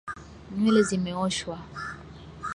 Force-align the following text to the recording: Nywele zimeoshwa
Nywele 0.55 0.81
zimeoshwa 0.87 1.55